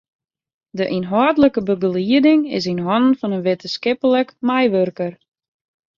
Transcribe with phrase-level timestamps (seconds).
[0.77, 5.13] De ynhâldlike begelieding is yn hannen fan in wittenskiplik meiwurker.